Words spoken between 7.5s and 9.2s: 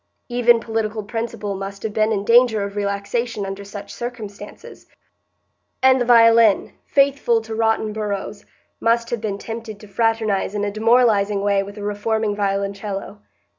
rotten boroughs, must